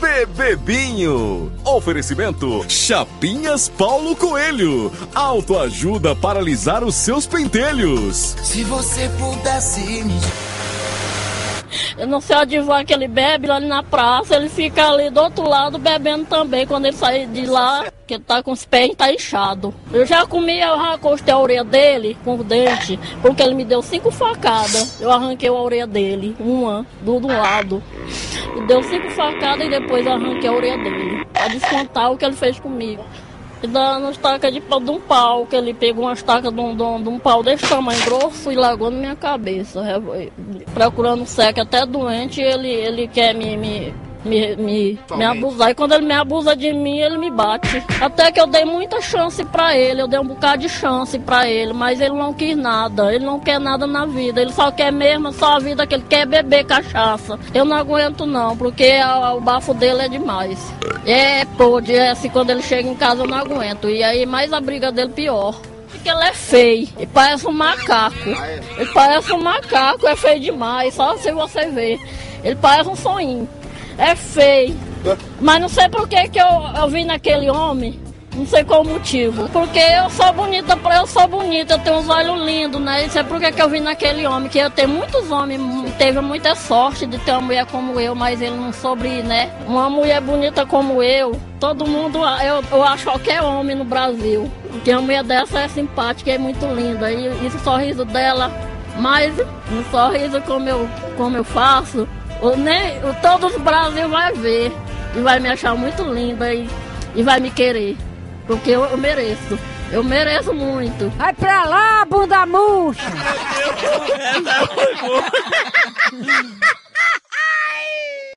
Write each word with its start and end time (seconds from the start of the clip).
Bebebinho. 0.00 1.52
Oferecimento 1.64 2.64
Chapinhas 2.68 3.68
Paulo 3.68 4.14
Coelho. 4.14 4.92
Autoajuda 5.14 6.14
para 6.14 6.38
alisar 6.38 6.84
os 6.84 6.94
seus 6.94 7.26
pentelhos. 7.26 8.36
Se 8.42 8.64
você 8.64 9.08
pudesse 9.18 9.80
me 10.04 10.20
eu 11.98 12.06
não 12.06 12.20
sei 12.20 12.36
onde 12.36 12.60
vai 12.60 12.84
que 12.84 12.94
ele 12.94 13.08
bebe 13.08 13.50
ali 13.50 13.66
na 13.66 13.82
praça, 13.82 14.36
ele 14.36 14.48
fica 14.48 14.88
ali 14.88 15.10
do 15.10 15.20
outro 15.20 15.48
lado 15.48 15.78
bebendo 15.78 16.24
também. 16.26 16.64
Quando 16.64 16.86
ele 16.86 16.96
sai 16.96 17.26
de 17.26 17.44
lá, 17.44 17.86
que 18.06 18.14
ele 18.14 18.22
tá 18.22 18.40
com 18.40 18.52
os 18.52 18.64
pés 18.64 18.94
tá 18.96 19.12
inchado. 19.12 19.74
Eu 19.92 20.06
já 20.06 20.24
comi, 20.24 20.60
eu 20.60 20.76
já 20.76 20.94
acostei 20.94 21.34
a 21.34 21.38
orelha 21.38 21.64
dele 21.64 22.16
com 22.24 22.36
o 22.36 22.44
dente, 22.44 22.98
porque 23.20 23.42
ele 23.42 23.54
me 23.54 23.64
deu 23.64 23.82
cinco 23.82 24.12
facadas. 24.12 25.00
Eu 25.00 25.10
arranquei 25.10 25.48
a 25.48 25.52
orelha 25.52 25.86
dele, 25.88 26.36
uma 26.38 26.86
do, 27.02 27.18
do 27.18 27.26
lado. 27.26 27.82
Me 28.54 28.66
deu 28.68 28.80
cinco 28.84 29.10
facadas 29.10 29.66
e 29.66 29.70
depois 29.70 30.06
arranquei 30.06 30.48
a 30.48 30.52
orelha 30.52 30.78
dele. 30.78 31.26
Pra 31.32 31.48
descontar 31.48 32.12
o 32.12 32.16
que 32.16 32.24
ele 32.24 32.36
fez 32.36 32.60
comigo 32.60 33.04
e 33.62 33.66
dando 33.66 34.10
estaca 34.10 34.50
de, 34.50 34.60
de 34.60 34.90
um 34.90 35.00
pau, 35.00 35.46
que 35.46 35.56
ele 35.56 35.74
pegou 35.74 36.04
uma 36.04 36.12
estaca 36.12 36.50
de 36.50 36.60
um, 36.60 36.76
de 36.76 36.82
um, 36.82 37.02
de 37.02 37.08
um 37.08 37.18
pau 37.18 37.42
desse 37.42 37.68
tamanho 37.68 38.02
grosso 38.04 38.52
e 38.52 38.54
largou 38.54 38.90
na 38.90 38.98
minha 38.98 39.16
cabeça. 39.16 39.82
Procurando 40.72 41.26
seca 41.26 41.62
até 41.62 41.84
doente, 41.84 42.40
ele, 42.40 42.68
ele 42.68 43.08
quer 43.08 43.34
me, 43.34 43.56
me 43.56 43.94
me, 44.24 44.56
me, 44.56 44.98
me 45.16 45.24
abusar. 45.24 45.70
E 45.70 45.74
quando 45.74 45.92
ele 45.92 46.06
me 46.06 46.14
abusa 46.14 46.56
de 46.56 46.72
mim, 46.72 46.98
ele 46.98 47.18
me 47.18 47.30
bate. 47.30 47.82
Até 48.00 48.32
que 48.32 48.40
eu 48.40 48.46
dei 48.46 48.64
muita 48.64 49.00
chance 49.00 49.44
para 49.44 49.76
ele, 49.76 50.02
eu 50.02 50.08
dei 50.08 50.18
um 50.18 50.26
bocado 50.26 50.62
de 50.62 50.68
chance 50.68 51.18
para 51.18 51.48
ele, 51.48 51.72
mas 51.72 52.00
ele 52.00 52.14
não 52.14 52.32
quis 52.32 52.56
nada, 52.56 53.14
ele 53.14 53.24
não 53.24 53.38
quer 53.40 53.60
nada 53.60 53.86
na 53.86 54.06
vida, 54.06 54.40
ele 54.40 54.52
só 54.52 54.70
quer 54.70 54.92
mesmo 54.92 55.32
só 55.32 55.56
a 55.56 55.58
vida 55.58 55.86
que 55.86 55.94
ele 55.94 56.04
quer 56.08 56.26
beber 56.26 56.64
cachaça. 56.64 57.38
Eu 57.54 57.64
não 57.64 57.76
aguento 57.76 58.26
não, 58.26 58.56
porque 58.56 59.00
a, 59.02 59.34
o 59.34 59.40
bafo 59.40 59.74
dele 59.74 60.02
é 60.02 60.08
demais. 60.08 60.58
É, 61.06 61.44
pode, 61.44 61.94
é 61.94 62.10
assim, 62.10 62.28
quando 62.28 62.50
ele 62.50 62.62
chega 62.62 62.88
em 62.88 62.94
casa 62.94 63.22
eu 63.22 63.26
não 63.26 63.38
aguento. 63.38 63.88
E 63.88 64.02
aí 64.02 64.26
mais 64.26 64.52
a 64.52 64.60
briga 64.60 64.92
dele 64.92 65.12
pior. 65.12 65.58
Porque 65.90 66.08
ele 66.08 66.22
é 66.22 66.32
feio, 66.32 66.88
ele 66.96 67.08
parece 67.12 67.46
um 67.46 67.52
macaco. 67.52 68.28
Ele 68.76 68.90
parece 68.92 69.32
um 69.32 69.42
macaco, 69.42 70.06
é 70.06 70.14
feio 70.14 70.40
demais, 70.40 70.94
só 70.94 71.16
se 71.16 71.32
você 71.32 71.66
ver. 71.66 71.98
Ele 72.44 72.56
parece 72.56 72.88
um 72.88 72.94
sonho 72.94 73.48
é 73.98 74.14
feio. 74.14 74.76
Mas 75.40 75.60
não 75.60 75.68
sei 75.68 75.88
por 75.88 76.08
que, 76.08 76.28
que 76.28 76.40
eu, 76.40 76.46
eu 76.76 76.88
vi 76.88 77.04
naquele 77.04 77.50
homem. 77.50 78.00
Não 78.34 78.46
sei 78.46 78.62
qual 78.62 78.82
o 78.82 78.86
motivo. 78.86 79.48
Porque 79.48 79.80
eu 79.80 80.08
sou 80.10 80.32
bonita, 80.32 80.78
eu 80.94 81.06
sou 81.08 81.26
bonita, 81.26 81.74
eu 81.74 81.78
tenho 81.80 81.96
uns 81.96 82.08
olhos 82.08 82.40
lindos, 82.46 82.80
né? 82.80 83.04
Isso 83.04 83.18
é 83.18 83.24
por 83.24 83.40
que 83.40 83.60
eu 83.60 83.68
vi 83.68 83.80
naquele 83.80 84.24
homem. 84.26 84.48
Que 84.48 84.60
eu 84.60 84.70
tenho 84.70 84.88
muitos 84.88 85.28
homens, 85.28 85.60
teve 85.98 86.20
muita 86.20 86.54
sorte 86.54 87.04
de 87.04 87.18
ter 87.18 87.32
uma 87.32 87.40
mulher 87.40 87.66
como 87.66 87.98
eu, 87.98 88.14
mas 88.14 88.40
ele 88.40 88.54
não 88.54 88.72
sobre, 88.72 89.22
né? 89.24 89.50
Uma 89.66 89.90
mulher 89.90 90.20
bonita 90.20 90.64
como 90.64 91.02
eu, 91.02 91.32
todo 91.58 91.84
mundo, 91.84 92.20
eu, 92.40 92.62
eu 92.70 92.82
acho 92.84 93.04
qualquer 93.04 93.42
homem 93.42 93.74
no 93.74 93.84
Brasil. 93.84 94.48
Que 94.84 94.92
uma 94.92 95.02
mulher 95.02 95.24
dessa 95.24 95.60
é 95.60 95.68
simpática, 95.68 96.30
é 96.30 96.38
muito 96.38 96.64
linda. 96.66 97.10
E, 97.10 97.24
e 97.26 97.46
o 97.48 97.58
sorriso 97.64 98.04
dela, 98.04 98.52
mas 99.00 99.34
um 99.72 99.82
sorriso 99.90 100.40
como 100.42 100.68
eu, 100.68 100.88
como 101.16 101.36
eu 101.36 101.42
faço, 101.42 102.06
o, 102.40 102.56
nem, 102.56 102.98
o, 103.04 103.14
todo 103.20 103.48
o 103.48 103.60
Brasil 103.60 104.08
vai 104.08 104.32
ver 104.32 104.72
e 105.14 105.20
vai 105.20 105.38
me 105.40 105.48
achar 105.48 105.74
muito 105.74 106.02
linda 106.02 106.52
e, 106.52 106.68
e 107.14 107.22
vai 107.22 107.40
me 107.40 107.50
querer. 107.50 107.96
Porque 108.46 108.70
eu, 108.70 108.84
eu 108.84 108.96
mereço. 108.96 109.58
Eu 109.90 110.04
mereço 110.04 110.52
muito. 110.52 111.08
Vai 111.16 111.32
pra 111.32 111.64
lá, 111.64 112.04
bunda 112.04 112.44
murcha! 112.46 113.02